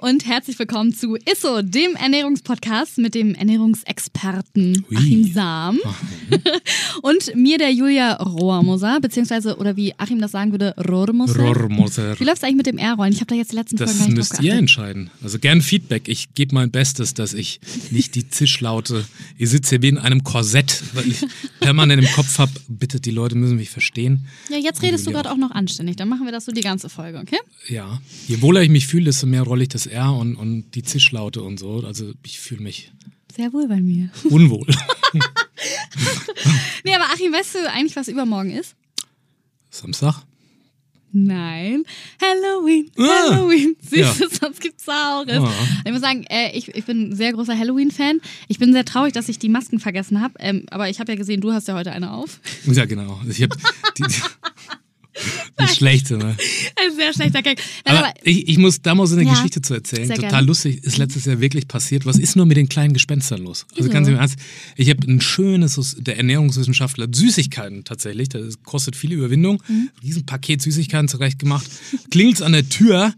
[0.00, 4.96] und herzlich willkommen zu ISSO, dem Ernährungspodcast mit dem Ernährungsexperten Ui.
[4.96, 5.78] Achim Sam
[7.02, 11.40] und mir der Julia Rohrmoser, beziehungsweise, oder wie Achim das sagen würde, Rohrmoser.
[11.40, 12.20] Rohrmoser.
[12.20, 13.12] Wie läuft es eigentlich mit dem R-Rollen?
[13.12, 15.10] Ich habe da jetzt die letzten Das Folgen müsst ihr entscheiden.
[15.22, 16.08] Also gern Feedback.
[16.08, 19.04] Ich gebe mein Bestes, dass ich nicht die Zischlaute.
[19.38, 21.24] Ich sitze hier wie in einem Korsett, weil ich
[21.60, 22.52] permanent im Kopf habe.
[22.68, 24.26] Bitte, die Leute müssen mich verstehen.
[24.50, 25.96] Ja, jetzt redest du gerade auch noch anständig.
[25.96, 27.38] Dann machen wir das so die ganze Folge, okay?
[27.68, 28.00] Ja.
[28.28, 31.42] Je wohler ich mich fühle, desto mehr rolle ich das R und, und die Zischlaute
[31.42, 31.82] und so.
[31.84, 32.92] Also ich fühle mich
[33.34, 34.10] Sehr wohl bei mir.
[34.30, 34.66] unwohl.
[36.84, 38.76] Nee, aber Achim, weißt du eigentlich, was übermorgen ist?
[39.70, 40.22] Samstag?
[41.12, 41.82] Nein.
[42.20, 42.90] Halloween.
[42.96, 43.74] Ah, Halloween.
[43.80, 44.28] Siehst ja.
[44.28, 45.40] sonst gibt's Saures.
[45.40, 45.52] Ah.
[45.84, 48.20] Ich muss sagen, äh, ich, ich bin ein sehr großer Halloween-Fan.
[48.48, 50.34] Ich bin sehr traurig, dass ich die Masken vergessen habe.
[50.38, 52.40] Ähm, aber ich habe ja gesehen, du hast ja heute eine auf.
[52.66, 53.20] Ja, genau.
[53.28, 53.56] Ich habe
[55.16, 56.36] die, die schlechte, ne?
[56.76, 57.62] Ein sehr schlechter Gag.
[57.84, 60.08] Nein, Aber ich, ich muss da mal so eine Ja, Geschichte zu erzählen.
[60.08, 60.46] Total gerne.
[60.46, 62.06] lustig, ist letztes Jahr wirklich passiert.
[62.06, 63.64] Was ist nur mit den kleinen Gespenstern los?
[63.70, 63.90] Also Wieso?
[63.90, 64.38] ganz im Ernst,
[64.76, 69.90] ich habe ein schönes, der Ernährungswissenschaftler, Süßigkeiten tatsächlich, das kostet viel Überwindung, Mhm.
[70.02, 71.66] Riesenpaket Süßigkeiten zurechtgemacht,
[72.10, 73.12] klingelt's an der Tür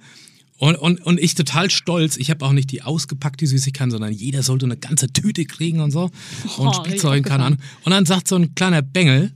[0.59, 4.43] und, und, und ich total stolz, ich habe auch nicht die ausgepackte Süßigkeiten, sondern jeder
[4.43, 6.11] sollte eine ganze Tüte kriegen und so
[6.57, 7.59] Oh, und Spielzeug, keine Ahnung.
[7.85, 9.33] Und dann sagt so ein kleiner Bengel,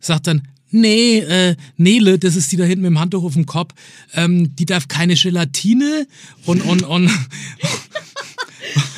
[0.00, 0.42] sagt dann,
[0.74, 3.72] nee, äh, Nele, das ist die da hinten mit dem Handtuch auf dem Kopf,
[4.14, 6.06] ähm, die darf keine Gelatine
[6.44, 7.10] und, und, und,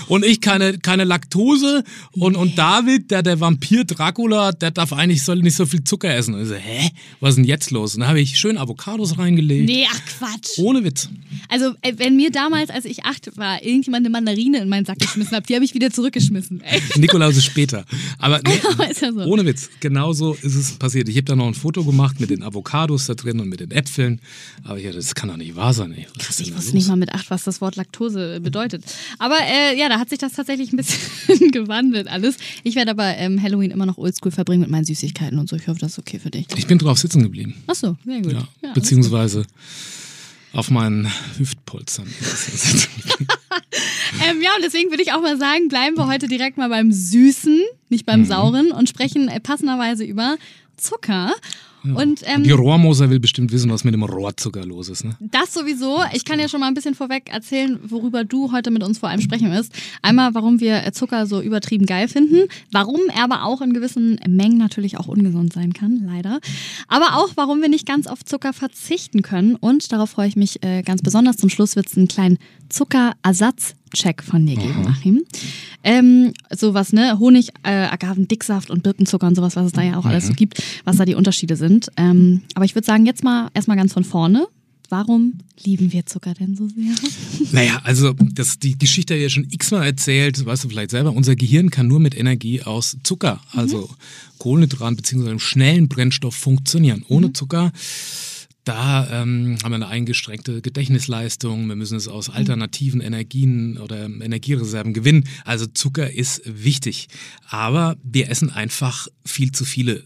[0.09, 5.23] und ich keine, keine Laktose und, und David, der, der Vampir Dracula, der darf eigentlich,
[5.25, 6.35] soll nicht so viel Zucker essen.
[6.35, 6.91] Und ich so, hä,
[7.21, 7.95] was ist denn jetzt los?
[7.95, 9.67] Und dann habe ich schön Avocados reingelegt.
[9.67, 10.59] Nee, ach Quatsch.
[10.59, 11.09] Ohne Witz.
[11.49, 14.99] Also, äh, wenn mir damals, als ich acht war, irgendjemand eine Mandarine in meinen Sack
[14.99, 16.61] geschmissen hat, die habe ich wieder zurückgeschmissen.
[16.63, 16.81] Ey.
[17.01, 17.85] Nikolaus ist später.
[18.19, 19.21] Aber nee, ist ja so.
[19.25, 21.09] ohne Witz, genauso ist es passiert.
[21.09, 23.71] Ich habe da noch ein Foto gemacht mit den Avocados da drin und mit den
[23.71, 24.21] Äpfeln.
[24.65, 25.93] Aber ja, das kann doch nicht wahr sein.
[25.93, 26.07] Ey.
[26.07, 26.73] Denn Ich da wusste los?
[26.73, 28.85] nicht mal mit acht, was das Wort Laktose bedeutet.
[29.19, 32.37] Aber äh, ja, da hat sich das tatsächlich ein bisschen gewandelt alles.
[32.65, 35.57] Ich werde aber ähm, Halloween immer noch oldschool verbringen mit meinen Süßigkeiten und so.
[35.57, 36.47] Ich hoffe, das ist okay für dich.
[36.57, 37.55] Ich bin drauf sitzen geblieben.
[37.67, 38.33] Ach so, sehr gut.
[38.33, 39.45] Ja, Ja, beziehungsweise
[40.53, 41.07] auf meinen
[41.39, 42.07] Hüftpolstern.
[44.29, 46.93] ähm, ja, und deswegen würde ich auch mal sagen, bleiben wir heute direkt mal beim
[46.93, 48.07] Süßen, nicht Mhm.
[48.07, 50.37] beim Sauren und sprechen äh, passenderweise über
[50.77, 51.33] Zucker.
[51.85, 55.05] Und ähm, Die Rohrmoser will bestimmt wissen, was mit dem Rohrzucker los ist.
[55.05, 55.17] Ne?
[55.21, 56.01] Das sowieso.
[56.13, 59.09] Ich kann ja schon mal ein bisschen vorweg erzählen, worüber du heute mit uns vor
[59.09, 59.73] allem sprechen wirst.
[60.03, 64.59] Einmal, warum wir Zucker so übertrieben geil finden, warum er aber auch in gewissen Mengen
[64.59, 66.41] natürlich auch ungesund sein kann, leider.
[66.89, 69.55] Aber auch, warum wir nicht ganz auf Zucker verzichten können.
[69.57, 71.37] Und darauf freue ich mich äh, ganz besonders.
[71.37, 72.39] Zum Schluss wird es einen kleinen
[73.97, 75.25] Zuckerersatz-Check von dir geben, Achim.
[75.83, 77.19] Ähm, sowas, ne?
[77.19, 80.35] Honig, äh, Agaven, Dicksaft und Birkenzucker und sowas, was es da ja auch alles so
[80.35, 81.89] gibt, was da die Unterschiede sind.
[81.97, 84.47] Ähm, aber ich würde sagen, jetzt mal erstmal ganz von vorne.
[84.89, 86.95] Warum lieben wir Zucker denn so sehr?
[87.53, 91.13] Naja, also das, die Geschichte ja schon x-mal erzählt, weißt du vielleicht selber.
[91.13, 93.91] Unser Gehirn kann nur mit Energie aus Zucker, also
[94.39, 95.29] Kohlenhydraten bzw.
[95.29, 97.05] einem schnellen Brennstoff funktionieren.
[97.09, 97.73] Ohne Zucker,
[98.67, 101.69] da ähm, haben wir eine eingeschränkte Gedächtnisleistung.
[101.69, 105.29] Wir müssen es aus alternativen Energien oder Energiereserven gewinnen.
[105.45, 107.07] Also Zucker ist wichtig.
[107.49, 110.03] Aber wir essen einfach viel zu viele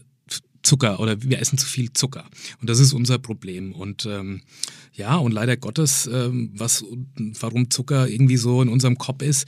[0.61, 2.29] Zucker oder wir essen zu viel Zucker.
[2.61, 3.71] Und das ist unser Problem.
[3.73, 4.43] Und ähm,
[4.93, 6.85] ja, und leider Gottes, ähm, was,
[7.39, 9.47] warum Zucker irgendwie so in unserem Kopf ist,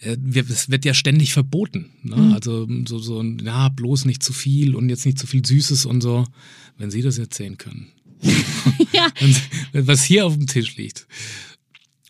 [0.00, 1.90] äh, wir, es wird ja ständig verboten.
[2.02, 2.32] Ne?
[2.34, 6.00] Also so, so, ja, bloß nicht zu viel und jetzt nicht zu viel Süßes und
[6.00, 6.26] so.
[6.76, 7.92] Wenn Sie das erzählen können.
[8.92, 9.08] ja.
[9.72, 11.06] Was hier auf dem Tisch liegt.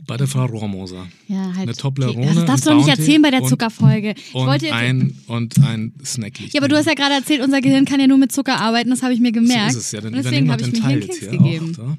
[0.07, 1.07] Bei der Frau Rohrmoser.
[1.29, 1.69] Ja, halt.
[1.69, 4.15] Eine Toblerone, Das darfst du doch nicht erzählen bei der Zuckerfolge.
[4.17, 7.43] Ich Und wollte ein, und ein Snack liegt ja, aber du hast ja gerade erzählt,
[7.43, 9.73] unser Gehirn kann ja nur mit Zucker arbeiten, das habe ich mir gemerkt.
[9.73, 11.45] So ist es ja, dann und deswegen habe ich mir Teil jetzt gegeben.
[11.45, 11.73] hier auch.
[11.77, 11.99] Da.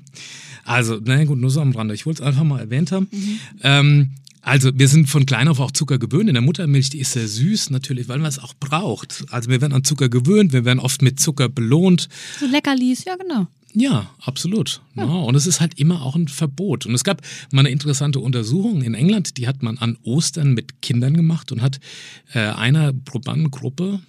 [0.64, 1.94] Also, na gut, nur so am Rande.
[1.94, 3.08] Ich wollte es einfach mal erwähnt haben.
[3.12, 3.40] Mhm.
[3.64, 4.09] Ähm,
[4.41, 6.29] also, wir sind von klein auf auch Zucker gewöhnt.
[6.29, 9.26] In der Muttermilch, die ist sehr süß, natürlich, weil man es auch braucht.
[9.29, 12.08] Also, wir werden an Zucker gewöhnt, wir werden oft mit Zucker belohnt.
[12.40, 13.47] So Leckerlis, ja genau.
[13.73, 14.81] Ja, absolut.
[14.95, 15.03] Ja.
[15.03, 16.85] und es ist halt immer auch ein Verbot.
[16.85, 17.21] Und es gab
[17.51, 21.61] mal eine interessante Untersuchung in England, die hat man an Ostern mit Kindern gemacht und
[21.61, 21.79] hat
[22.33, 23.99] äh, einer Probandengruppe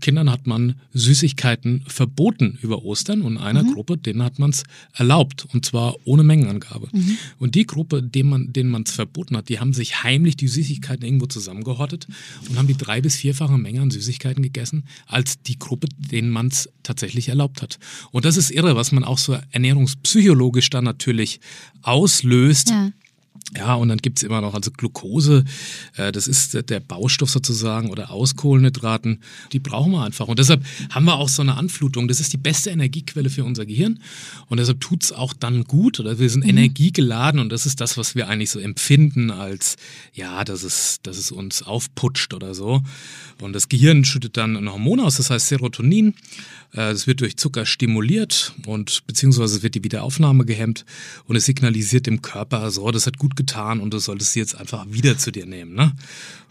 [0.00, 3.74] Kindern hat man Süßigkeiten verboten über Ostern und einer mhm.
[3.74, 6.88] Gruppe, denen hat man es erlaubt und zwar ohne Mengenangabe.
[6.92, 7.18] Mhm.
[7.38, 10.48] Und die Gruppe, denen man denen man es verboten hat, die haben sich heimlich die
[10.48, 12.06] Süßigkeiten irgendwo zusammengehortet
[12.48, 16.48] und haben die drei bis vierfache Menge an Süßigkeiten gegessen als die Gruppe, denen man
[16.48, 17.78] es tatsächlich erlaubt hat.
[18.10, 21.40] Und das ist irre, was man auch so ernährungspsychologisch dann natürlich
[21.82, 22.70] auslöst.
[22.70, 22.92] Ja
[23.56, 25.44] ja, und dann gibt's immer noch also Glucose,
[25.96, 29.20] äh, das ist der Baustoff sozusagen oder Auskohlenhydraten,
[29.52, 30.28] die brauchen wir einfach.
[30.28, 32.08] Und deshalb haben wir auch so eine Anflutung.
[32.08, 34.00] Das ist die beste Energiequelle für unser Gehirn.
[34.48, 36.50] Und deshalb tut's auch dann gut oder wir sind mhm.
[36.50, 39.76] energiegeladen und das ist das, was wir eigentlich so empfinden als,
[40.12, 42.82] ja, dass es, dass es uns aufputscht oder so.
[43.40, 46.14] Und das Gehirn schüttet dann ein Hormon aus, das heißt Serotonin.
[46.74, 50.84] Äh, es wird durch Zucker stimuliert und beziehungsweise wird die Wiederaufnahme gehemmt
[51.26, 54.54] und es signalisiert dem Körper, so, das hat gut getan und du solltest sie jetzt
[54.54, 55.74] einfach wieder zu dir nehmen.
[55.74, 55.92] Ne?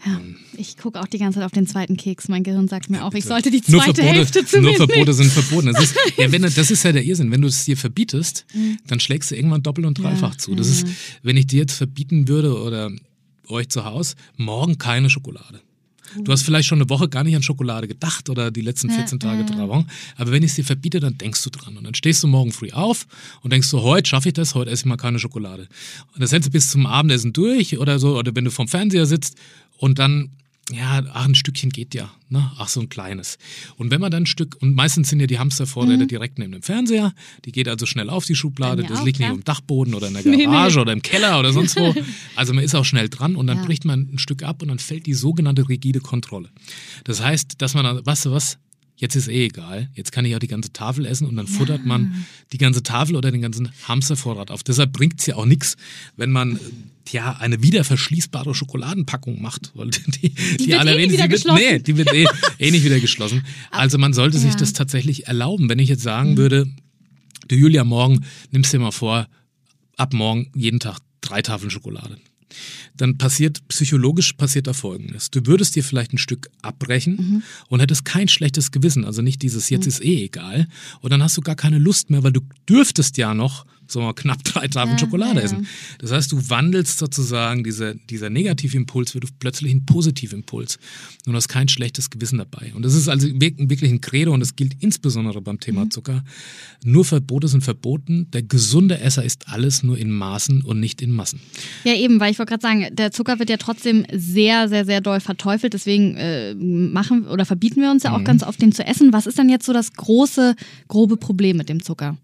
[0.04, 2.28] Ja, und ich gucke auch die ganze Zeit auf den zweiten Keks.
[2.28, 5.30] Mein Gehirn sagt mir auch, ich sollte die zweite Verbote, Hälfte zu Nur Verbote sind
[5.30, 5.72] verboten.
[5.72, 7.30] Das ist, ja, wenn, das ist ja der Irrsinn.
[7.30, 8.78] Wenn du es dir verbietest, mhm.
[8.86, 10.54] dann schlägst du irgendwann doppelt und dreifach ja, zu.
[10.54, 10.86] Das ist,
[11.22, 12.90] wenn ich dir jetzt verbieten würde oder
[13.48, 15.60] euch zu Hause, morgen keine Schokolade.
[16.16, 19.20] Du hast vielleicht schon eine Woche gar nicht an Schokolade gedacht oder die letzten 14
[19.20, 19.86] Tage, Wochen.
[20.16, 21.76] Aber wenn ich es dir verbiete, dann denkst du dran.
[21.76, 23.06] Und dann stehst du morgen früh auf
[23.42, 25.68] und denkst so, heute schaffe ich das, heute esse ich mal keine Schokolade.
[26.14, 29.06] Und das hältst du bis zum Abendessen durch oder so, oder wenn du vom Fernseher
[29.06, 29.36] sitzt
[29.76, 30.30] und dann
[30.70, 32.50] ja, ach, ein Stückchen geht ja, ne?
[32.58, 33.38] Ach, so ein kleines.
[33.76, 36.08] Und wenn man dann ein Stück, und meistens sind ja die Hamstervorräte mhm.
[36.08, 39.28] direkt neben dem Fernseher, die geht also schnell auf die Schublade, das auch, liegt nicht
[39.28, 39.34] ja.
[39.34, 40.80] im Dachboden oder in der Garage nee, nee.
[40.80, 41.94] oder im Keller oder sonst wo.
[42.36, 43.64] Also man ist auch schnell dran und dann ja.
[43.64, 46.50] bricht man ein Stück ab und dann fällt die sogenannte rigide Kontrolle.
[47.04, 48.58] Das heißt, dass man dann, weißt du was,
[48.96, 51.52] jetzt ist eh egal, jetzt kann ich auch die ganze Tafel essen und dann ja.
[51.52, 54.62] futtert man die ganze Tafel oder den ganzen Hamstervorrat auf.
[54.62, 55.76] Deshalb bringt es ja auch nichts,
[56.16, 56.60] wenn man
[57.12, 59.72] ja eine wieder verschließbare Schokoladenpackung macht.
[59.74, 61.62] Weil die, die, die wird eh nicht wieder geschlossen.
[61.62, 62.26] Nee, die wird eh,
[62.58, 63.44] eh nicht wieder geschlossen.
[63.70, 64.42] Also man sollte ja.
[64.42, 65.68] sich das tatsächlich erlauben.
[65.68, 66.36] Wenn ich jetzt sagen mhm.
[66.36, 66.70] würde,
[67.48, 69.28] du Julia, morgen nimmst dir mal vor,
[69.96, 72.18] ab morgen jeden Tag drei Tafeln Schokolade
[72.96, 75.30] dann passiert, psychologisch passiert da Folgendes.
[75.30, 77.42] Du würdest dir vielleicht ein Stück abbrechen mhm.
[77.68, 79.88] und hättest kein schlechtes Gewissen, also nicht dieses jetzt mhm.
[79.88, 80.68] ist eh egal.
[81.00, 84.44] Und dann hast du gar keine Lust mehr, weil du dürftest ja noch so knapp
[84.44, 85.44] drei Tafeln ja, Schokolade ja.
[85.44, 85.66] essen.
[85.98, 90.76] Das heißt, du wandelst sozusagen diese, dieser Negativimpuls wird plötzlich ein Positivimpuls.
[91.26, 92.72] Und du hast kein schlechtes Gewissen dabei.
[92.74, 95.90] Und das ist also wirklich ein Credo und das gilt insbesondere beim Thema mhm.
[95.90, 96.24] Zucker.
[96.84, 98.30] Nur Verbote sind verboten.
[98.32, 101.40] Der gesunde Esser ist alles nur in Maßen und nicht in Massen.
[101.84, 105.00] Ja, eben, weil ich wollte gerade sagen, der Zucker wird ja trotzdem sehr, sehr, sehr
[105.00, 105.74] doll verteufelt.
[105.74, 108.24] Deswegen äh, machen oder verbieten wir uns ja auch mhm.
[108.24, 109.12] ganz oft, den zu essen.
[109.12, 110.54] Was ist dann jetzt so das große,
[110.88, 112.16] grobe Problem mit dem Zucker?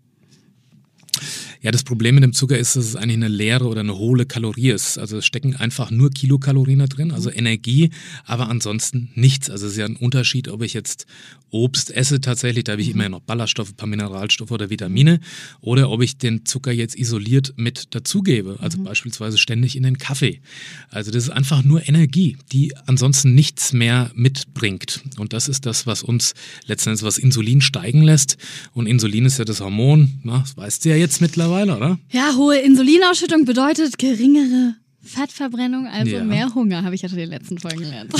[1.65, 4.27] Ja, das Problem mit dem Zucker ist, dass es eigentlich eine leere oder eine hohle
[4.27, 4.99] Kalorie ist.
[4.99, 7.89] Also es stecken einfach nur Kilokalorien da drin, also Energie,
[8.27, 9.49] aber ansonsten nichts.
[9.49, 11.07] Also es ist ja ein Unterschied, ob ich jetzt
[11.51, 15.21] Obst esse tatsächlich, da habe ich immer noch Ballaststoffe, ein paar Mineralstoffe oder Vitamine,
[15.63, 18.85] oder ob ich den Zucker jetzt isoliert mit dazugebe, also mhm.
[18.85, 20.41] beispielsweise ständig in den Kaffee.
[20.91, 25.01] Also das ist einfach nur Energie, die ansonsten nichts mehr mitbringt.
[25.17, 26.35] Und das ist das, was uns
[26.67, 28.37] letztendlich was Insulin steigen lässt.
[28.73, 31.99] Und Insulin ist ja das Hormon, na, das weißt du ja jetzt mittlerweile mittlerweile, oder?
[32.11, 36.25] Ja, hohe Insulinausschüttung bedeutet geringere Fettverbrennung, also ja.
[36.25, 38.11] mehr Hunger, habe ich ja schon in den letzten Folgen gelernt.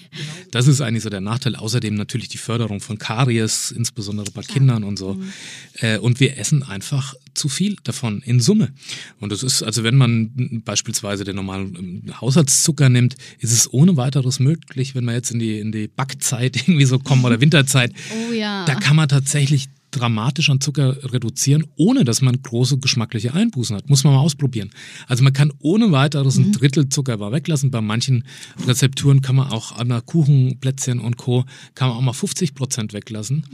[0.50, 1.54] das ist eigentlich so der Nachteil.
[1.54, 5.14] Außerdem natürlich die Förderung von Karies, insbesondere bei Kindern und so.
[5.14, 5.32] Mhm.
[5.74, 8.72] Äh, und wir essen einfach zu viel davon in Summe.
[9.20, 13.96] Und das ist, also wenn man beispielsweise den normalen ähm, Haushaltszucker nimmt, ist es ohne
[13.96, 17.92] weiteres möglich, wenn wir jetzt in die, in die Backzeit irgendwie so kommen oder Winterzeit.
[18.10, 18.64] Oh ja.
[18.64, 23.88] Da kann man tatsächlich dramatisch an Zucker reduzieren, ohne dass man große geschmackliche Einbußen hat.
[23.88, 24.70] Muss man mal ausprobieren.
[25.06, 26.52] Also man kann ohne weiteres ein mhm.
[26.52, 27.70] Drittel Zucker weglassen.
[27.70, 28.24] Bei manchen
[28.66, 31.44] Rezepturen kann man auch an der Kuchen, Plätzchen und Co.
[31.74, 33.46] kann man auch mal 50 Prozent weglassen.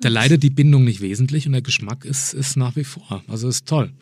[0.00, 3.22] Da leidet die Bindung nicht wesentlich und der Geschmack ist, ist nach wie vor.
[3.28, 3.92] Also ist toll.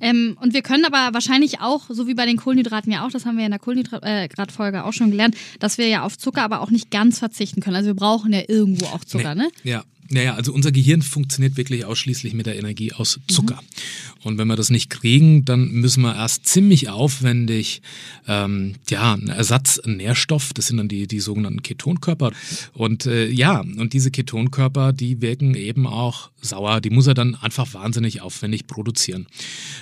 [0.00, 3.26] Ähm, und wir können aber wahrscheinlich auch, so wie bei den Kohlenhydraten ja auch, das
[3.26, 6.60] haben wir in der Kohlenhydratfolge äh, auch schon gelernt, dass wir ja auf Zucker aber
[6.62, 7.76] auch nicht ganz verzichten können.
[7.76, 9.42] Also wir brauchen ja irgendwo auch Zucker, nee.
[9.42, 9.50] ne?
[9.62, 13.60] Ja, naja, also unser Gehirn funktioniert wirklich ausschließlich mit der Energie aus Zucker.
[13.62, 14.22] Mhm.
[14.22, 17.80] Und wenn wir das nicht kriegen, dann müssen wir erst ziemlich aufwendig
[18.26, 22.32] ähm, ja, einen Ersatznährstoff, das sind dann die, die sogenannten Ketonkörper.
[22.72, 26.80] Und äh, ja, und diese Ketonkörper, die wirken eben auch sauer.
[26.80, 29.26] Die muss er dann einfach wahnsinnig aufwendig produzieren.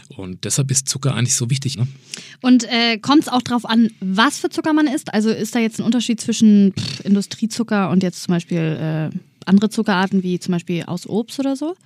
[0.09, 1.79] Und deshalb ist Zucker eigentlich so wichtig.
[1.79, 1.87] Ne?
[2.43, 5.13] Und äh, kommt es auch darauf an, was für Zucker man isst?
[5.15, 9.71] Also ist da jetzt ein Unterschied zwischen pff, Industriezucker und jetzt zum Beispiel äh andere
[9.71, 11.77] Zuckerarten wie zum Beispiel aus Obst oder so?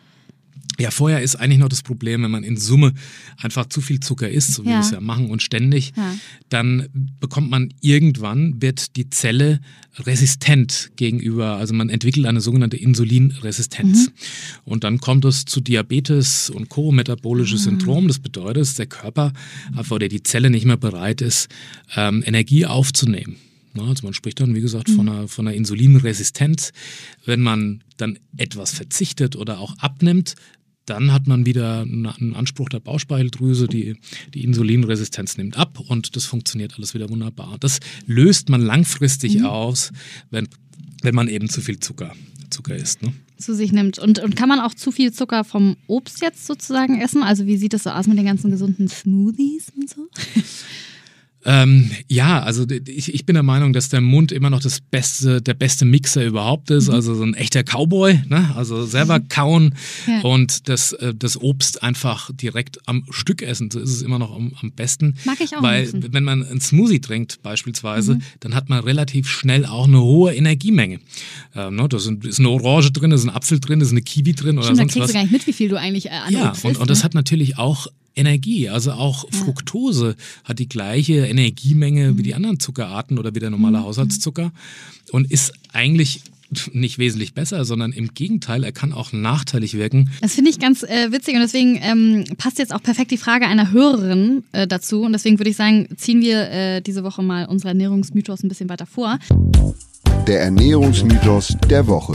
[0.78, 2.94] Ja, vorher ist eigentlich noch das Problem, wenn man in Summe
[3.40, 4.76] einfach zu viel Zucker isst, so wie Ja.
[4.76, 6.14] wir es ja machen und ständig, Ja.
[6.48, 6.88] dann
[7.20, 9.60] bekommt man irgendwann, wird die Zelle
[9.98, 14.06] resistent gegenüber, also man entwickelt eine sogenannte Insulinresistenz.
[14.08, 14.12] Mhm.
[14.64, 17.64] Und dann kommt es zu Diabetes und Co., metabolisches Ah.
[17.64, 18.08] Syndrom.
[18.08, 19.32] Das bedeutet, dass der Körper
[19.76, 21.48] einfach oder die Zelle nicht mehr bereit ist,
[21.96, 23.36] ähm, Energie aufzunehmen.
[23.78, 26.72] Also man spricht dann, wie gesagt, von einer, von einer Insulinresistenz.
[27.24, 30.34] Wenn man dann etwas verzichtet oder auch abnimmt,
[30.86, 33.96] dann hat man wieder einen Anspruch der Bauchspeicheldrüse, die,
[34.34, 37.56] die Insulinresistenz nimmt ab und das funktioniert alles wieder wunderbar.
[37.60, 39.92] Das löst man langfristig aus,
[40.30, 40.48] wenn,
[41.02, 42.14] wenn man eben zu viel Zucker,
[42.50, 43.02] Zucker isst.
[43.02, 43.12] Ne?
[43.42, 43.98] zu sich nimmt.
[43.98, 47.22] Und, und kann man auch zu viel Zucker vom Obst jetzt sozusagen essen?
[47.22, 50.08] Also wie sieht das so aus mit den ganzen gesunden Smoothies und so?
[51.44, 55.42] Ähm, ja, also ich, ich bin der Meinung, dass der Mund immer noch das beste,
[55.42, 56.88] der beste Mixer überhaupt ist.
[56.88, 58.52] Also so ein echter Cowboy, ne?
[58.54, 59.74] Also selber kauen
[60.06, 60.20] Ja.
[60.20, 63.70] und das, äh, das Obst einfach direkt am Stück essen.
[63.72, 65.16] So ist es immer noch am, am besten.
[65.24, 66.12] Mag ich auch Weil liebsten.
[66.12, 71.00] wenn man einen Smoothie trinkt beispielsweise, dann hat man relativ schnell auch eine hohe Energiemenge.
[71.56, 71.88] Ähm, ne?
[71.88, 74.34] Da sind, ist eine Orange drin, da ist ein Apfel drin, da ist eine Kiwi
[74.34, 75.08] drin oder Stimmt, da sonst kriegst was.
[75.08, 76.90] du gar nicht mit, wie viel du eigentlich äh, an Ja, Obst und, isst, und
[76.90, 77.04] das ne?
[77.04, 78.68] hat natürlich auch Energie.
[78.68, 83.78] Also auch Fructose hat die gleiche Energiemenge wie die anderen Zuckerarten oder wie der normale
[83.78, 83.84] Mhm.
[83.84, 84.52] Haushaltszucker
[85.12, 86.22] und ist eigentlich
[86.72, 90.10] nicht wesentlich besser, sondern im Gegenteil, er kann auch nachteilig wirken.
[90.20, 93.46] Das finde ich ganz äh, witzig und deswegen ähm, passt jetzt auch perfekt die Frage
[93.46, 95.02] einer Hörerin äh, dazu.
[95.02, 98.68] Und deswegen würde ich sagen, ziehen wir äh, diese Woche mal unsere Ernährungsmythos ein bisschen
[98.68, 99.18] weiter vor.
[100.26, 102.12] Der Ernährungsmythos der Woche.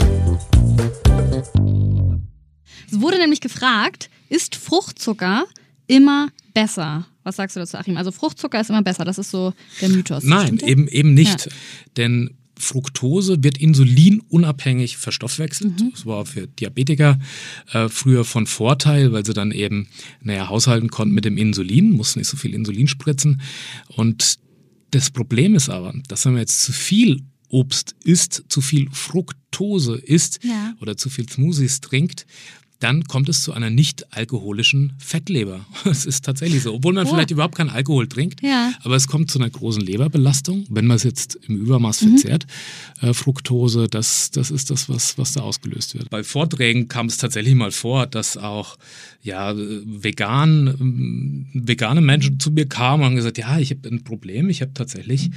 [2.90, 5.46] Es wurde nämlich gefragt, ist Fruchtzucker
[5.88, 7.06] immer besser?
[7.24, 7.96] Was sagst du dazu, Achim?
[7.96, 10.22] Also Fruchtzucker ist immer besser, das ist so der Mythos.
[10.22, 11.48] Nein, eben, eben nicht.
[11.96, 15.80] Denn Fructose wird insulinunabhängig verstoffwechselt.
[15.80, 15.90] Mhm.
[15.92, 17.18] Das war für Diabetiker
[17.72, 19.88] äh, früher von Vorteil, weil sie dann eben,
[20.20, 23.40] naja, haushalten konnten mit dem Insulin, mussten nicht so viel Insulin spritzen.
[23.88, 24.36] Und
[24.90, 29.96] das Problem ist aber, dass wenn man jetzt zu viel Obst isst, zu viel Fructose
[29.96, 30.74] isst Ja.
[30.80, 32.26] oder zu viel Smoothies trinkt,
[32.80, 35.66] dann kommt es zu einer nicht alkoholischen Fettleber.
[35.84, 37.10] Es ist tatsächlich so, obwohl man Oh.
[37.10, 38.72] vielleicht überhaupt keinen Alkohol trinkt, Ja.
[38.82, 42.08] aber es kommt zu einer großen Leberbelastung, wenn man es jetzt im Übermaß Mhm.
[42.18, 42.46] verzehrt.
[43.00, 46.08] Äh, Fructose, das, das ist das, was, was da ausgelöst wird.
[46.10, 48.76] Bei Vorträgen kam es tatsächlich mal vor, dass auch
[49.22, 54.04] ja, vegan, ähm, vegane Menschen zu mir kamen und haben gesagt, ja, ich habe ein
[54.04, 55.30] Problem, ich habe tatsächlich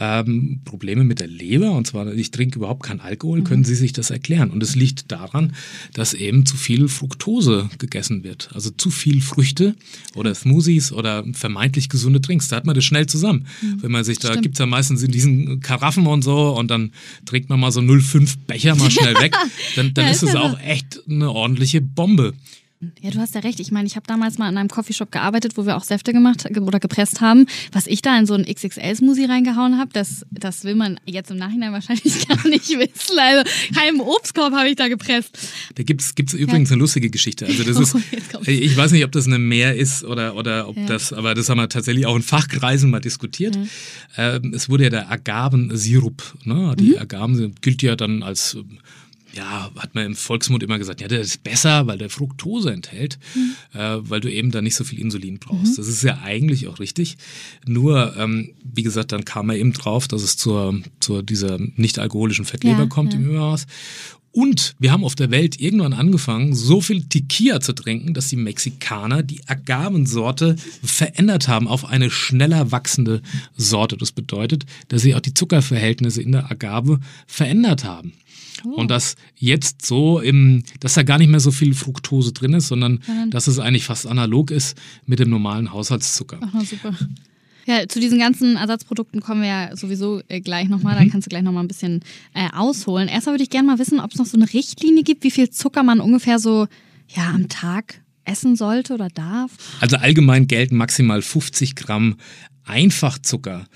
[0.00, 3.44] ähm, Probleme mit der Leber und zwar, ich trinke überhaupt keinen Alkohol, Mhm.
[3.44, 4.50] können Sie sich das erklären?
[4.50, 5.52] Und es liegt daran,
[5.92, 8.50] dass eben zu viel Fructose gegessen wird.
[8.54, 9.74] Also zu viel Früchte
[10.14, 12.48] oder Smoothies oder vermeintlich gesunde Drinks.
[12.48, 13.46] Da hat man das schnell zusammen.
[13.80, 14.32] Wenn man sich, da Mhm.
[14.32, 14.42] Stimmt.
[14.44, 16.92] gibt's ja meistens in diesen Karaffen und so und dann
[17.26, 19.34] trinkt man mal so 0,5 Becher mal schnell weg,
[19.76, 22.34] dann, dann Ja, ist es auch echt eine ordentliche Bombe.
[23.00, 23.60] Ja, du hast ja recht.
[23.60, 26.44] Ich meine, ich habe damals mal in einem Coffeeshop gearbeitet, wo wir auch Säfte gemacht
[26.50, 27.46] ge- oder gepresst haben.
[27.72, 31.36] Was ich da in so einen XXL-Smoothie reingehauen habe, das, das will man jetzt im
[31.36, 33.18] Nachhinein wahrscheinlich gar nicht wissen.
[33.18, 35.38] Also keinen Obstkorb habe ich da gepresst.
[35.74, 37.46] Da gibt's gibt's übrigens eine lustige Geschichte.
[37.46, 38.48] Also das ist, Oh, jetzt kommt's.
[38.48, 40.86] ich weiß nicht, ob das eine Mehr ist oder, oder ob Ja.
[40.86, 43.58] das, aber das haben wir tatsächlich auch in Fachkreisen mal diskutiert.
[44.16, 46.74] Ähm, es wurde ja der Agavensirup, ne?
[46.78, 46.98] Die Mhm.
[46.98, 48.78] Agaven gilt ja dann als, ähm,
[49.36, 53.18] ja, hat man im Volksmund immer gesagt, ja, der ist besser, weil der Fructose enthält,
[53.34, 53.78] Mhm.
[53.78, 55.76] äh, weil du eben da nicht so viel Insulin brauchst.
[55.78, 57.16] Das ist ja eigentlich auch richtig.
[57.66, 61.98] Nur, ähm, wie gesagt, dann kam er eben drauf, dass es zur, zur dieser nicht
[61.98, 63.18] alkoholischen Fettleber Ja, kommt ja.
[63.18, 63.66] im Übermaß.
[64.34, 68.36] Und wir haben auf der Welt irgendwann angefangen, so viel Tequila zu trinken, dass die
[68.36, 73.22] Mexikaner die Agavensorte verändert haben auf eine schneller wachsende
[73.56, 73.96] Sorte.
[73.96, 76.98] Das bedeutet, dass sie auch die Zuckerverhältnisse in der Agave
[77.28, 78.12] verändert haben.
[78.64, 82.68] Und dass jetzt so im, dass da gar nicht mehr so viel Fructose drin ist,
[82.68, 84.76] sondern Sondern- dass es eigentlich fast analog ist
[85.06, 86.38] mit dem normalen Haushaltszucker.
[86.40, 86.92] Ach, na super.
[87.66, 90.94] Ja, zu diesen ganzen Ersatzprodukten kommen wir ja sowieso äh, gleich nochmal.
[90.94, 91.04] Mhm.
[91.04, 92.00] Da kannst du gleich nochmal ein bisschen
[92.34, 93.08] äh, ausholen.
[93.08, 95.50] Erstmal würde ich gerne mal wissen, ob es noch so eine Richtlinie gibt, wie viel
[95.50, 96.66] Zucker man ungefähr so
[97.08, 99.52] ja, am Tag essen sollte oder darf.
[99.80, 102.16] Also allgemein gelten maximal 50 Gramm
[102.64, 103.66] Einfachzucker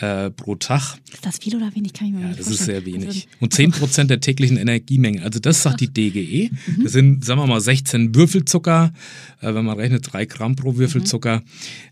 [0.00, 0.96] äh, pro Tag.
[1.12, 1.92] Ist das viel oder wenig?
[1.92, 3.06] Kann ich mir Ja, nicht das ist sehr wenig.
[3.06, 5.22] Also, Und 10 Prozent der täglichen Energiemenge.
[5.22, 6.50] Also das sagt die DGE.
[6.82, 8.92] Das sind, sagen wir mal, 16 Würfelzucker,
[9.40, 11.42] äh, wenn man rechnet, 3 Gramm pro Würfelzucker.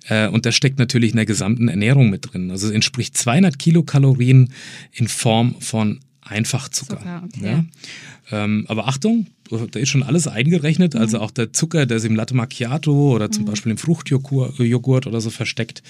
[0.09, 2.51] Äh, und das steckt natürlich in der gesamten Ernährung mit drin.
[2.51, 4.53] Also es entspricht 200 Kilokalorien
[4.93, 6.99] in Form von Einfachzucker.
[6.99, 7.45] Zucker, okay.
[7.45, 8.45] ja?
[8.45, 12.17] ähm, aber Achtung, da ist schon alles eingerechnet, also auch der Zucker, der ist im
[12.17, 15.83] Latte Macchiato oder zum Beispiel im Fruchtjoghurt Joghurt oder so versteckt.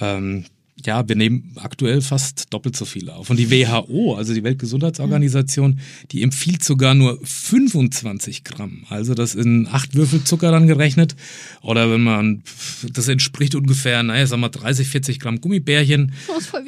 [0.00, 0.44] Ähm,
[0.84, 3.30] ja, wir nehmen aktuell fast doppelt so viel auf.
[3.30, 5.78] Und die WHO, also die Weltgesundheitsorganisation,
[6.10, 8.84] die empfiehlt sogar nur 25 Gramm.
[8.88, 11.14] Also das in acht Würfel Zucker dann gerechnet.
[11.60, 12.42] Oder wenn man,
[12.92, 16.12] das entspricht ungefähr, naja, sagen wir 30, 40 Gramm Gummibärchen.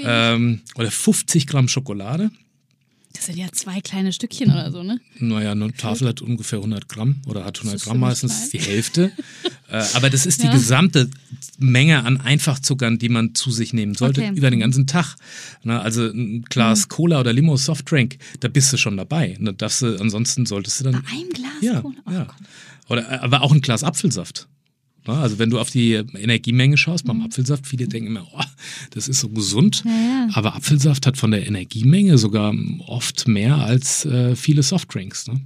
[0.07, 2.31] Ähm, oder 50 Gramm Schokolade.
[3.15, 5.01] Das sind ja zwei kleine Stückchen oder so, ne?
[5.19, 9.13] Naja, eine Tafel hat ungefähr 100 Gramm oder hat 100 ist Gramm meistens, die Hälfte.
[9.71, 10.53] äh, aber das ist die Ja.
[10.53, 11.09] gesamte
[11.59, 14.33] Menge an Einfachzuckern, die man zu sich nehmen sollte Okay.
[14.33, 14.37] Mhm.
[14.37, 15.15] über den ganzen Tag.
[15.63, 19.37] Na, also ein Glas Cola oder Limo Softdrink, da bist du schon dabei.
[19.41, 21.03] Da du, ansonsten solltest du dann.
[21.03, 21.95] Bei einem Glas ja, Cola?
[22.07, 22.25] Oh ja.
[22.25, 22.37] Gott.
[22.89, 24.49] Oder, äh, aber auch ein Glas Apfelsaft.
[25.07, 28.41] Na, also wenn du auf die Energiemenge schaust beim Apfelsaft, viele denken immer, oh,
[28.91, 29.85] das ist so gesund.
[29.85, 29.91] Mhm.
[29.91, 30.29] Ja, ja.
[30.35, 32.55] Aber Apfelsaft hat von der Energiemenge sogar
[32.87, 35.27] oft mehr als äh, viele Softdrinks.
[35.27, 35.41] Ne?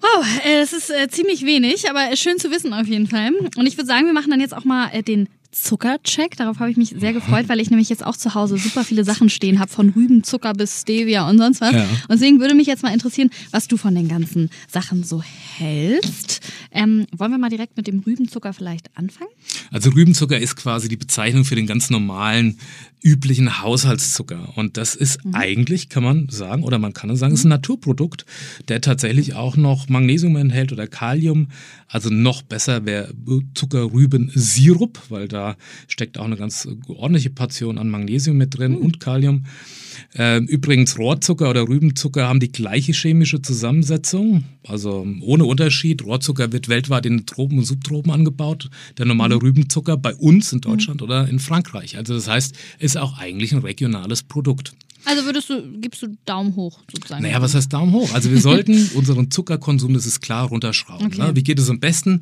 [0.00, 3.32] Wow, äh, das ist äh, ziemlich wenig, aber äh, schön zu wissen auf jeden Fall.
[3.56, 6.36] Und ich würde sagen, wir machen dann jetzt auch mal äh, den Zuckercheck.
[6.36, 9.04] Darauf habe ich mich sehr gefreut, weil ich nämlich jetzt auch zu Hause super viele
[9.04, 11.72] Sachen stehen habe, von Rübenzucker bis Stevia und sonst was.
[11.72, 11.82] Ja.
[11.82, 16.40] Und deswegen würde mich jetzt mal interessieren, was du von den ganzen Sachen so hältst.
[16.70, 19.30] Ähm, wollen wir mal direkt mit dem Rübenzucker vielleicht anfangen?
[19.70, 22.58] Also Rübenzucker ist quasi die Bezeichnung für den ganz normalen,
[23.02, 24.52] üblichen Haushaltszucker.
[24.56, 28.26] Und das ist eigentlich, kann man sagen, oder man kann es sagen, ist ein Naturprodukt,
[28.68, 31.48] der tatsächlich auch noch Magnesium enthält oder Kalium.
[31.88, 33.12] Also noch besser wäre
[33.54, 39.46] Zuckerrübensirup, weil da steckt auch eine ganz ordentliche Portion an Magnesium mit drin und Kalium.
[40.14, 46.04] Ähm, Übrigens, Rohrzucker oder Rübenzucker haben die gleiche chemische Zusammensetzung, also ohne Unterschied.
[46.04, 48.68] Rohrzucker wird weltweit in Tropen und Subtropen angebaut.
[48.98, 51.96] Der normale Rübenzucker bei uns in Deutschland oder in Frankreich.
[51.96, 54.74] Also das heißt, ist auch eigentlich ein regionales Produkt.
[55.04, 57.22] Also würdest du, gibst du Daumen hoch sozusagen?
[57.22, 58.12] Naja, was heißt Daumen hoch?
[58.14, 61.06] Also wir sollten unseren Zuckerkonsum, das ist klar, runterschrauben.
[61.06, 61.18] Okay.
[61.20, 61.36] Ne?
[61.36, 62.20] Wie geht es am besten?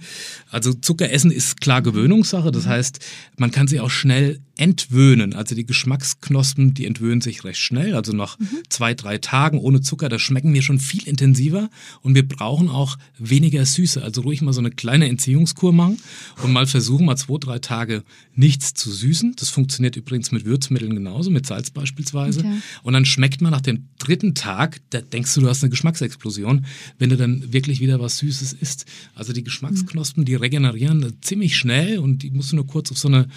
[0.51, 2.53] Also Zucker essen ist klar Gewöhnungssache.
[2.53, 3.01] Das heißt,
[3.39, 5.35] man kann sie auch schnell entwöhnen.
[5.35, 7.95] Also die Geschmacksknospen, die entwöhnen sich recht schnell.
[7.95, 11.69] Also nach zwei, drei Tagen ohne Zucker, da schmecken wir schon viel intensiver.
[12.03, 14.03] Und wir brauchen auch weniger Süße.
[14.03, 15.99] Also ruhig mal so eine kleine Entziehungskur machen
[16.43, 18.03] und mal versuchen, mal zwei, drei Tage
[18.35, 19.37] nichts zu süßen.
[19.37, 22.41] Das funktioniert übrigens mit Würzmitteln genauso, mit Salz beispielsweise.
[22.41, 22.55] Okay.
[22.83, 26.67] Und dann schmeckt man nach dem dritten Tag, da denkst du, du hast eine Geschmacksexplosion,
[26.99, 28.87] wenn du dann wirklich wieder was Süßes isst.
[29.15, 33.09] Also die Geschmacksknospen, die regenerieren ziemlich schnell und die musst du nur kurz auf so
[33.09, 33.29] eine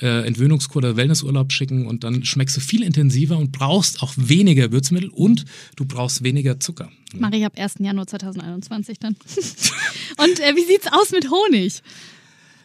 [0.00, 4.72] äh, Entwöhnungskur oder Wellnessurlaub schicken und dann schmeckst du viel intensiver und brauchst auch weniger
[4.72, 5.44] Würzmittel und
[5.76, 6.90] du brauchst weniger Zucker.
[7.32, 7.74] Ich ab 1.
[7.78, 9.16] Januar 2021 dann.
[10.18, 11.82] Und äh, wie sieht's aus mit Honig?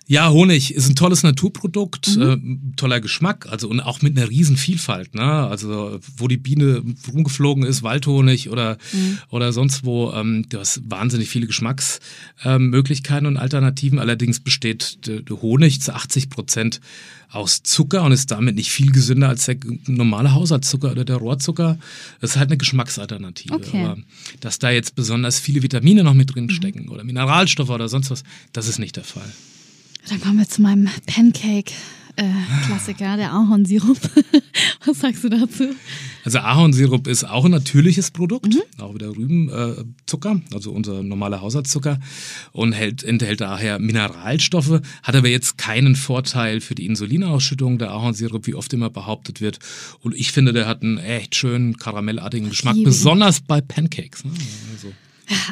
[0.09, 2.69] Ja, Honig ist ein tolles Naturprodukt, Mhm.
[2.71, 5.13] äh, toller Geschmack, also und auch mit einer riesen Vielfalt.
[5.13, 5.21] Ne?
[5.21, 6.81] Also wo die Biene
[7.13, 9.17] rumgeflogen ist, Waldhonig oder Mhm.
[9.31, 13.99] oder sonst wo, ähm, du hast wahnsinnig viele Geschmacksmöglichkeiten und Alternativen.
[13.99, 16.79] Allerdings besteht der, der Honig zu 80 Prozent
[17.29, 21.77] aus Zucker und ist damit nicht viel gesünder als der normale Haushaltszucker oder der Rohrzucker.
[22.21, 23.55] Das ist halt eine Geschmacksalternative.
[23.55, 23.83] Okay.
[23.83, 23.97] Aber
[24.39, 28.23] dass da jetzt besonders viele Vitamine noch mit drin stecken oder Mineralstoffe oder sonst was,
[28.53, 29.29] das ist nicht der Fall.
[30.09, 33.99] Dann kommen wir zu meinem Pancake-Klassiker, der Ahornsirup.
[34.85, 35.65] Was sagst du dazu?
[36.23, 41.99] Also Ahornsirup ist auch ein natürliches Produkt, auch wieder Rübenzucker, äh, also unser normaler Haushaltszucker
[42.53, 48.47] und hält, enthält daher Mineralstoffe, hat aber jetzt keinen Vorteil für die Insulinausschüttung der Ahornsirup,
[48.47, 49.59] wie oft immer behauptet wird.
[49.99, 54.23] Und ich finde, der hat einen echt schönen karamellartigen Geschmack, liebe besonders bei Pancakes.
[54.23, 54.31] Ne?
[54.73, 54.93] Also.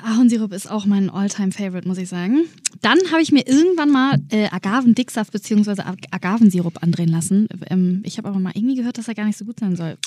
[0.04, 2.46] Ahornsirup ist auch mein All-Time-Favorite, muss ich sagen.
[2.82, 5.82] Dann habe ich mir irgendwann mal äh, Agavendicksaft bzw.
[5.82, 7.48] Ag- Agavensirup andrehen lassen.
[7.70, 9.98] Ähm, ich habe aber mal irgendwie gehört, dass er gar nicht so gut sein soll.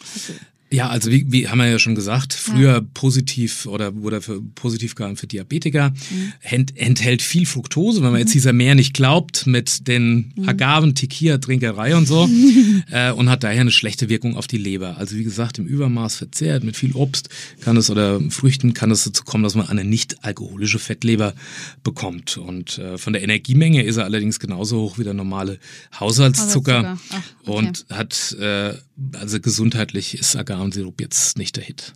[0.70, 4.94] Ja, also wie, wie haben wir ja schon gesagt, früher positiv oder wurde für positiv
[4.96, 5.94] gehalten für Diabetiker,
[6.42, 11.38] ent, enthält viel Fructose, wenn man jetzt dieser mehr nicht glaubt, mit den Agaven, Tequila,
[11.38, 12.28] Trinkerei und so,
[12.90, 14.96] äh, und hat daher eine schlechte Wirkung auf die Leber.
[14.98, 17.28] Also wie gesagt, im Übermaß verzehrt, mit viel Obst
[17.60, 21.34] kann es oder Früchten kann es dazu kommen, dass man eine nicht alkoholische Fettleber
[21.82, 22.36] bekommt.
[22.38, 25.58] Und äh, von der Energiemenge ist er allerdings genauso hoch wie der normale
[25.98, 26.98] Haushaltszucker.
[26.98, 26.98] Haushaltszucker.
[27.12, 27.58] Ach, okay.
[27.58, 28.74] Und hat, äh,
[29.18, 31.92] also gesundheitlich ist Agavensirup jetzt nicht der Hit.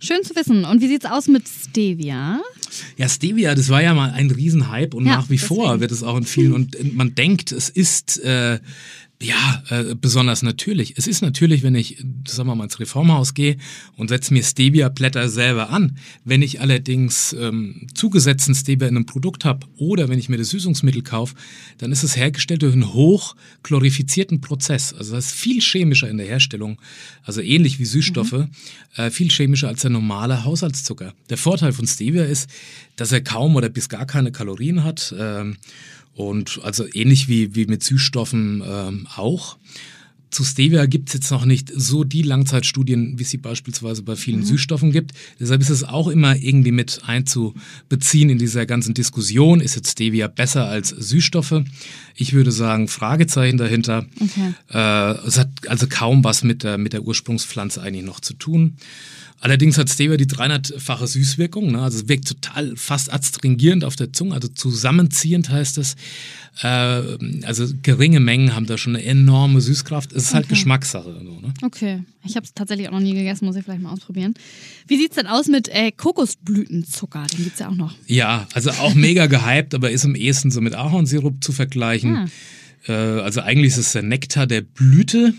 [0.00, 0.64] Schön zu wissen.
[0.64, 2.40] Und wie sieht's aus mit Stevia?
[2.96, 5.80] Ja, Stevia, das war ja mal ein Riesenhype und Ja, nach wie vor deswegen.
[5.80, 8.60] wird es auch in vielen und man denkt, es ist äh,
[9.20, 10.94] ja äh, besonders natürlich.
[10.96, 13.56] Es ist natürlich, wenn ich, sagen wir mal, ins Reformhaus gehe
[13.96, 15.98] und setze mir Stevia-Blätter selber an.
[16.24, 20.50] Wenn ich allerdings ähm, zugesetzten Stevia in einem Produkt habe oder wenn ich mir das
[20.50, 21.34] Süßungsmittel kaufe,
[21.78, 24.94] dann ist es hergestellt durch einen hochchlorifizierten Prozess.
[24.94, 26.80] Also das ist viel chemischer in der Herstellung,
[27.24, 28.46] also ähnlich wie Süßstoffe,
[28.96, 31.12] äh, viel chemischer als der normale Haushaltszucker.
[31.28, 32.48] Der Vorteil von Stevia ist,
[32.94, 35.14] dass er kaum oder bis gar keine Kalorien hat.
[35.18, 35.56] Ähm,
[36.18, 39.56] und also ähnlich wie, wie mit Süßstoffen ähm, auch.
[40.30, 44.16] Zu Stevia gibt es jetzt noch nicht so die Langzeitstudien, wie es sie beispielsweise bei
[44.16, 44.44] vielen mhm.
[44.44, 45.12] Süßstoffen gibt.
[45.40, 49.60] Deshalb ist es auch immer irgendwie mit einzubeziehen in dieser ganzen Diskussion.
[49.60, 51.62] Ist jetzt Stevia besser als Süßstoffe?
[52.14, 54.06] Ich würde sagen, Fragezeichen dahinter.
[54.20, 54.54] Okay.
[54.70, 58.76] Äh, es hat also kaum was mit der, mit der Ursprungspflanze eigentlich noch zu tun.
[59.40, 61.82] Allerdings hat Stevia die 300-fache Süßwirkung, ne?
[61.82, 65.94] also es wirkt total fast adstringierend auf der Zunge, also zusammenziehend heißt es.
[66.60, 70.12] Äh, also geringe Mengen haben da schon eine enorme Süßkraft.
[70.12, 70.48] Es ist halt okay.
[70.48, 71.12] halt Geschmackssache.
[71.12, 71.54] So, ne?
[71.62, 74.34] Okay, ich habe es tatsächlich auch noch nie gegessen, muss ich vielleicht mal ausprobieren.
[74.86, 77.26] Wie sieht es denn aus mit äh, Kokosblütenzucker?
[77.32, 77.94] Den gibt es ja auch noch.
[78.06, 82.16] Ja, also auch mega gehypt, aber ist am ehesten so mit Ahornsirup zu vergleichen.
[82.16, 82.28] Ah.
[82.88, 85.34] Äh, also eigentlich ist es der Nektar der Blüte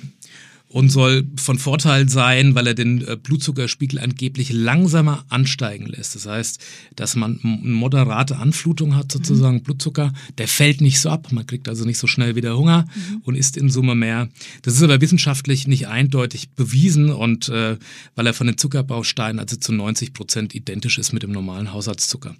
[0.70, 6.14] und soll von Vorteil sein, weil er den äh, Blutzuckerspiegel angeblich langsamer ansteigen lässt.
[6.14, 6.60] Das heißt,
[6.96, 9.64] dass man eine moderate Anflutung hat, sozusagen mhm.
[9.64, 10.14] Blutzucker.
[10.38, 13.22] Der fällt nicht so ab, man kriegt also nicht so schnell wieder Hunger mhm.
[13.24, 14.30] und isst in Summe mehr.
[14.62, 17.78] Das ist aber wissenschaftlich nicht eindeutig bewiesen und äh,
[18.14, 22.36] weil er von den Zuckerbausteinen also zu 90 Prozent identisch ist mit dem normalen Haushaltszucker.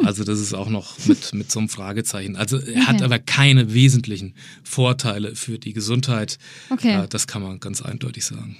[0.00, 0.06] Mhm.
[0.06, 2.36] Also das ist auch noch mit, mit so einem Fragezeichen.
[2.36, 2.80] Also er okay.
[2.82, 6.38] hat aber keine wesentlichen Vorteile für die Gesundheit.
[6.70, 7.02] Okay.
[7.02, 8.54] Äh, das kann man ganz ganz eindeutig sagen.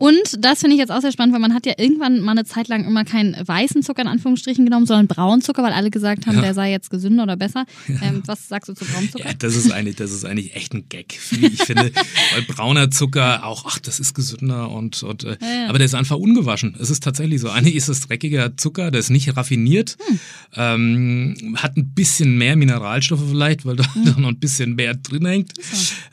[0.00, 2.46] Und das finde ich jetzt auch sehr spannend, weil man hat ja irgendwann mal eine
[2.46, 6.26] Zeit lang immer keinen weißen Zucker in Anführungsstrichen genommen, sondern braunen Zucker, weil alle gesagt
[6.26, 6.40] haben, ja.
[6.40, 7.66] der sei jetzt gesünder oder besser.
[7.86, 7.96] Ja.
[8.08, 9.26] Ähm, was sagst du zu braunem Zucker?
[9.28, 11.18] Ja, das ist eigentlich, das ist eigentlich echt ein Gag.
[11.32, 11.92] Ich finde,
[12.32, 15.36] weil brauner Zucker auch, ach, das ist gesünder und, und äh,
[15.68, 16.74] aber der ist einfach ungewaschen.
[16.80, 17.50] Es ist tatsächlich so.
[17.50, 20.20] Eigentlich ist es dreckiger Zucker, der ist nicht raffiniert, hm.
[20.56, 24.14] ähm, hat ein bisschen mehr Mineralstoffe vielleicht, weil da, hm.
[24.16, 25.52] noch ein bisschen mehr drin hängt.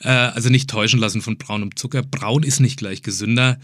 [0.02, 2.04] Äh, also nicht täuschen lassen von braunem Zucker.
[2.04, 3.58] Braun ist nicht gleich gesünder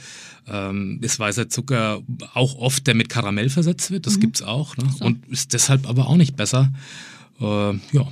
[0.48, 2.02] ähm, ist weißer Zucker
[2.34, 4.06] auch oft, der mit Karamell versetzt wird.
[4.06, 4.22] Das mhm.
[4.22, 4.78] gibt es auch.
[4.78, 4.86] Ne?
[4.98, 5.06] So.
[5.06, 6.72] Und ist deshalb aber auch nicht besser.
[7.40, 8.08] Äh, ja.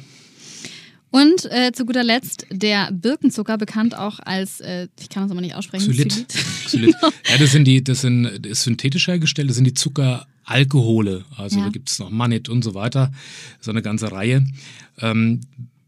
[1.11, 5.41] Und äh, zu guter Letzt der Birkenzucker, bekannt auch als, äh, ich kann das aber
[5.41, 6.25] nicht aussprechen, Xylit.
[6.65, 6.95] Xylit.
[7.01, 11.25] ja, das sind die, das sind das ist synthetisch hergestellt, das sind die Zuckeralkohole.
[11.35, 11.65] Also ja.
[11.65, 13.11] da gibt es noch Manit und so weiter,
[13.59, 14.45] so eine ganze Reihe.
[14.99, 15.41] Ähm,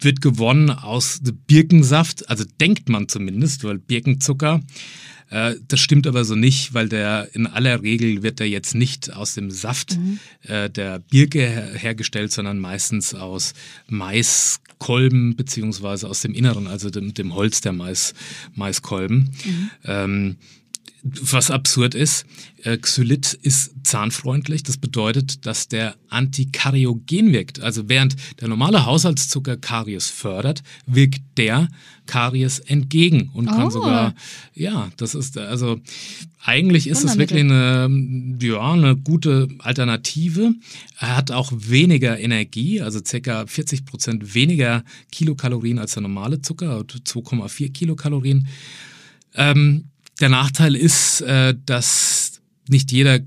[0.04, 4.62] wird gewonnen aus Birkensaft, also denkt man zumindest, weil Birkenzucker
[5.34, 9.14] äh, das stimmt aber so nicht, weil der in aller Regel wird der jetzt nicht
[9.14, 10.20] aus dem Saft mhm.
[10.44, 13.54] äh, der Birke her hergestellt, sondern meistens aus
[13.88, 18.14] Maiskolben beziehungsweise aus dem Inneren, also dem, dem Holz der Mais,
[18.54, 19.32] Maiskolben.
[19.44, 19.70] Mhm.
[19.86, 20.36] Ähm,
[21.04, 22.26] was absurd ist,
[22.64, 24.64] äh, Xylit ist zahnfreundlich.
[24.64, 27.62] Das bedeutet, dass der antikariogen wirkt.
[27.62, 31.68] Also während der normale Haushaltszucker Karies fördert, wirkt der
[32.06, 33.70] Karies entgegen und kann oh.
[33.70, 34.16] sogar,
[34.54, 35.82] ja, das ist, also
[36.42, 40.54] eigentlich ist es wirklich eine, ja, eine gute Alternative.
[41.00, 43.46] Er hat auch weniger Energie, also ca.
[43.46, 48.48] 40 Prozent weniger Kilokalorien als der normale Zucker, 2,4 Kilokalorien.
[49.36, 49.86] Ähm,
[50.20, 53.20] der Nachteil ist, äh, dass nicht jeder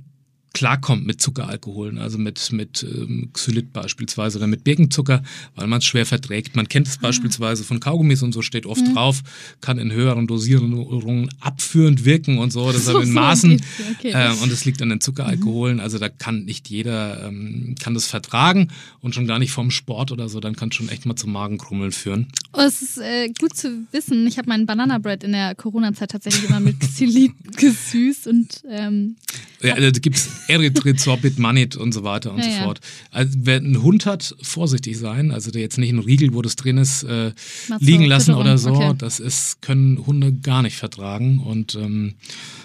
[0.57, 5.23] klarkommt mit Zuckeralkoholen, also mit, mit ähm, Xylit beispielsweise oder mit Birkenzucker,
[5.55, 6.57] weil man es schwer verträgt.
[6.57, 7.01] Man kennt es ah.
[7.03, 8.95] beispielsweise von Kaugummis und so steht oft mhm.
[8.95, 9.23] drauf,
[9.61, 13.63] kann in höheren Dosierungen abführend wirken und so, deshalb so, in Maßen.
[13.99, 14.13] okay.
[14.13, 15.83] äh, und es liegt an den Zuckeralkoholen, mhm.
[15.83, 18.69] also da kann nicht jeder, ähm, kann das vertragen
[19.03, 21.33] und schon gar nicht vom Sport oder so, dann kann es schon echt mal zum
[21.33, 22.29] Magenkrummeln führen.
[22.55, 26.13] Oh, es ist äh, gut zu wissen, ich habe meinen Banana Bread in der Corona-Zeit
[26.13, 29.17] tatsächlich immer mit Xylit gesüßt und ähm,
[29.63, 32.81] ja, da gibt es Erythrithorbit, Manit und so weiter und ja, so fort.
[33.11, 35.31] Also wer einen Hund hat, vorsichtig sein.
[35.31, 37.33] Also der jetzt nicht einen Riegel, wo das drin ist, äh,
[37.79, 38.71] liegen lassen oder so.
[38.71, 38.95] Okay.
[38.99, 41.41] Das ist, können Hunde gar nicht vertragen.
[41.41, 42.15] Und ähm,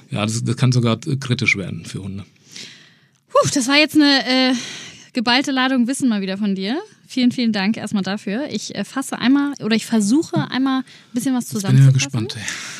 [0.09, 2.25] ja, das, das, kann sogar kritisch werden für Hunde.
[3.29, 4.53] Puh, das war jetzt eine äh,
[5.13, 6.79] geballte Ladung Wissen mal wieder von dir.
[7.07, 8.47] Vielen, vielen Dank erstmal dafür.
[8.49, 11.77] Ich äh, fasse einmal oder ich versuche einmal ein bisschen was zusammenzufassen.
[11.77, 12.35] Ich bin ja gespannt.
[12.37, 12.70] Ey.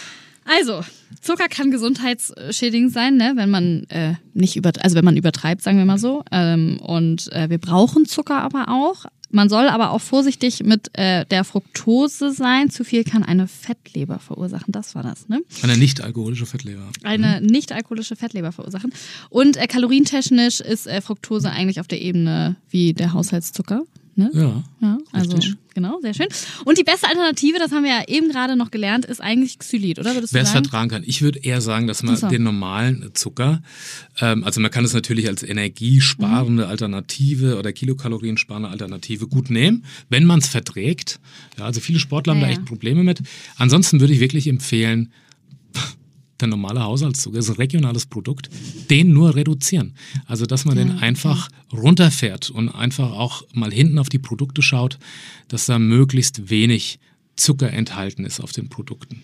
[0.58, 0.82] Also,
[1.22, 3.34] Zucker kann gesundheitsschädigend sein, ne?
[3.36, 6.24] wenn man äh, nicht über, also wenn man übertreibt, sagen wir mal so.
[6.32, 9.06] Ähm, und äh, wir brauchen Zucker aber auch.
[9.34, 12.70] Man soll aber auch vorsichtig mit äh, der Fructose sein.
[12.70, 14.74] Zu viel kann eine Fettleber verursachen.
[14.74, 15.42] Das war das, ne?
[15.62, 16.90] Eine nicht-alkoholische Fettleber.
[17.04, 17.48] Eine mhm.
[17.48, 18.92] nicht-alkoholische Fettleber verursachen.
[19.30, 23.84] Und äh, kalorientechnisch ist äh, Fructose eigentlich auf der Ebene wie der Haushaltszucker.
[24.16, 24.30] Ne?
[24.34, 24.64] Ja.
[24.82, 25.56] ja also, richtig.
[25.74, 26.28] genau, sehr schön.
[26.66, 30.00] Und die beste Alternative, das haben wir ja eben gerade noch gelernt, ist eigentlich Xylit,
[30.00, 30.14] oder?
[30.16, 31.04] Wer es vertragen kann.
[31.06, 32.28] Ich würde eher sagen, dass man so.
[32.28, 33.62] den normalen Zucker,
[34.20, 36.70] ähm, also man kann es natürlich als energiesparende mhm.
[36.70, 41.20] Alternative oder Kilokalorien sparende Alternative gut nehmen, wenn man es verträgt.
[41.58, 43.22] Ja, also viele Sportler ja, haben da echt Probleme mit.
[43.58, 45.12] Ansonsten würde ich wirklich empfehlen,
[46.42, 48.50] der normale Haushaltszucker ist ein regionales Produkt,
[48.90, 49.94] den nur reduzieren.
[50.26, 54.62] Also, dass man ja, den einfach runterfährt und einfach auch mal hinten auf die Produkte
[54.62, 55.00] schaut,
[55.48, 57.00] dass da möglichst wenig
[57.42, 59.24] Zucker enthalten ist auf den Produkten.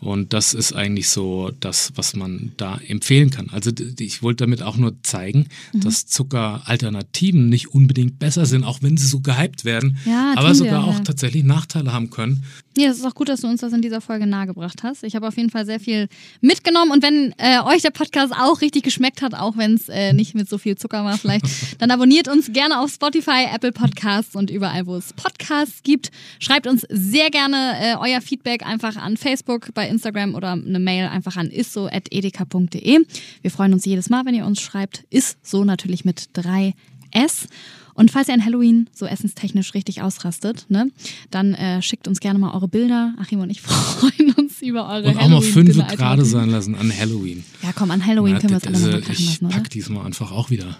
[0.00, 3.50] Und das ist eigentlich so das, was man da empfehlen kann.
[3.50, 3.70] Also
[4.00, 5.80] ich wollte damit auch nur zeigen, mhm.
[5.82, 10.82] dass Zuckeralternativen nicht unbedingt besser sind, auch wenn sie so gehypt werden, ja, aber sogar
[10.82, 11.04] wir, auch ja.
[11.04, 12.42] tatsächlich Nachteile haben können.
[12.76, 15.04] Ja, es ist auch gut, dass du uns das in dieser Folge nahegebracht hast.
[15.04, 16.08] Ich habe auf jeden Fall sehr viel
[16.40, 20.12] mitgenommen und wenn äh, euch der Podcast auch richtig geschmeckt hat, auch wenn es äh,
[20.12, 21.44] nicht mit so viel Zucker war vielleicht,
[21.78, 26.10] dann abonniert uns gerne auf Spotify, Apple Podcasts und überall, wo es Podcasts gibt.
[26.40, 31.06] Schreibt uns sehr gerne äh, euer Feedback einfach an Facebook, bei Instagram oder eine Mail
[31.06, 32.98] einfach an isso.edeka.de.
[33.42, 35.04] Wir freuen uns jedes Mal, wenn ihr uns schreibt.
[35.10, 37.46] Ist so natürlich mit 3S.
[37.94, 40.90] Und falls ihr an Halloween so essenstechnisch richtig ausrastet, ne,
[41.30, 43.14] dann äh, schickt uns gerne mal eure Bilder.
[43.18, 46.92] Achim und ich freuen uns über eure Und auch mal fünf gerade sein lassen an
[46.96, 47.44] Halloween.
[47.62, 50.06] Ja, komm, an Halloween Na, können wir es alle also, mal Ich lassen, pack diesmal
[50.06, 50.78] einfach auch wieder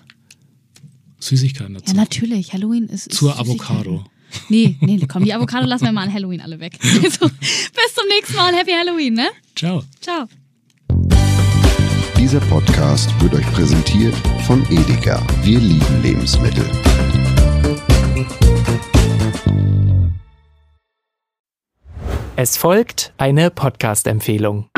[1.21, 1.95] Süßigkeiten dazu.
[1.95, 2.53] Ja, natürlich.
[2.53, 3.13] Halloween ist.
[3.13, 4.05] Zur Avocado.
[4.49, 6.79] Nee, nee, komm, die Avocado lassen wir mal an Halloween alle weg.
[6.83, 8.55] Also, bis zum nächsten Mal.
[8.55, 9.29] Happy Halloween, ne?
[9.57, 9.83] Ciao.
[10.01, 10.27] Ciao.
[12.17, 14.15] Dieser Podcast wird euch präsentiert
[14.47, 15.21] von Edeka.
[15.43, 16.65] Wir lieben Lebensmittel.
[22.37, 24.69] Es folgt eine Podcast-Empfehlung.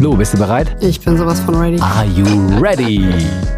[0.00, 0.76] Lo, bist du bereit?
[0.82, 1.80] Ich bin sowas von ready.
[1.80, 2.24] Are you
[2.60, 3.57] ready?